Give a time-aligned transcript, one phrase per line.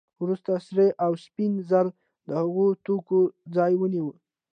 [0.23, 1.85] وروسته سرې او سپینې زر
[2.27, 3.19] د هغو توکو
[3.55, 4.07] ځای ونیو